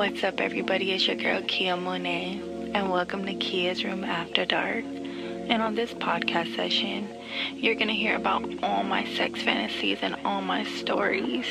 [0.00, 0.92] What's up, everybody?
[0.92, 2.40] It's your girl Keya Monet,
[2.72, 4.82] and welcome to Keya's Room After Dark.
[4.82, 7.06] And on this podcast session,
[7.54, 11.44] you're gonna hear about all my sex fantasies and all my stories,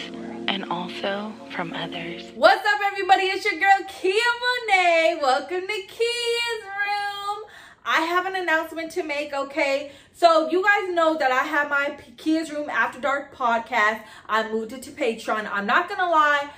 [0.47, 2.31] and also from others.
[2.33, 3.25] What's up, everybody?
[3.25, 5.19] It's your girl Keya Monet.
[5.21, 7.45] Welcome to Keya's Room.
[7.85, 9.91] I have an announcement to make, okay?
[10.11, 14.01] So, you guys know that I have my Keya's Room After Dark podcast.
[14.27, 15.47] I moved it to Patreon.
[15.51, 16.49] I'm not gonna lie.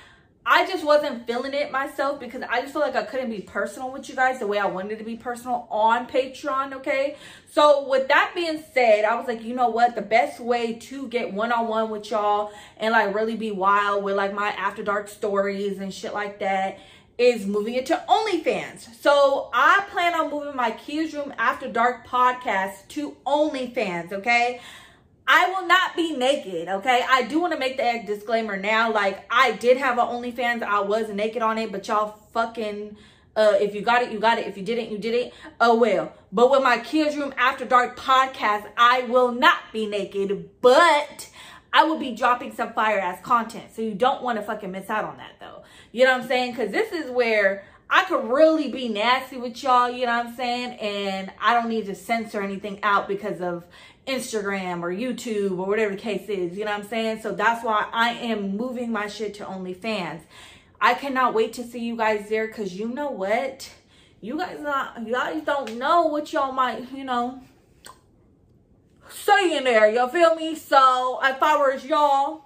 [0.44, 3.92] I just wasn't feeling it myself because I just feel like I couldn't be personal
[3.92, 7.16] with you guys the way I wanted to be personal on Patreon, okay?
[7.52, 9.94] So with that being said, I was like, you know what?
[9.94, 14.04] The best way to get one-on-one -on -one with y'all and like really be wild
[14.04, 16.80] with like my after dark stories and shit like that
[17.20, 18.96] is moving it to OnlyFans.
[19.00, 24.60] So I plan on moving my Keya's Room After Dark podcast to OnlyFans, okay?
[25.34, 27.06] I will not be naked, okay?
[27.10, 28.92] I do want to make that disclaimer now.
[28.92, 30.62] Like, I did have an OnlyFans.
[30.62, 32.98] I was naked on it, but y'all fucking...
[33.34, 34.46] Uh, if you got it, you got it.
[34.46, 35.34] If you didn't, you did it.
[35.62, 36.12] Oh, well.
[36.34, 41.30] But with my Keya's Room After Dark podcast, I will not be naked, but
[41.72, 43.74] I will be dropping some fire ass content.
[43.74, 45.64] So you don't want to fucking miss out on that, though.
[45.94, 46.52] You know what I'm saying?
[46.52, 47.64] Because this is where
[47.94, 50.80] I could really be nasty with y'all, you know what I'm saying?
[50.80, 53.66] And I don't need to censor anything out because of
[54.08, 56.58] Instagram or YouTube or whatever the case is.
[56.58, 57.22] You know what I'm saying?
[57.22, 60.22] So that's why I am moving my shit to OnlyFans.
[60.80, 63.70] I cannot wait to see you guys there because you know what?
[64.22, 67.42] You guys not you guys don't know what y'all might, you know,
[69.10, 69.92] say in there.
[69.92, 70.56] Y'all feel me?
[70.56, 72.46] So if I were y'all,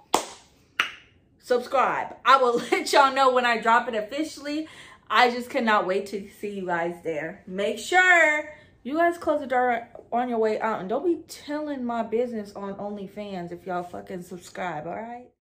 [1.38, 2.16] subscribe.
[2.24, 4.66] I will let y'all know when I drop it officially.
[5.08, 7.42] I just cannot wait to see you guys there.
[7.46, 11.84] Make sure you guys close the door on your way out and don't be telling
[11.84, 15.28] my business on OnlyFans if y'all fucking subscribe, all right?